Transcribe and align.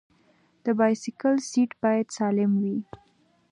د 0.63 0.65
بایسکل 0.79 1.35
سیټ 1.49 1.71
باید 1.83 2.07
سالم 2.17 2.51
وي. 2.61 2.77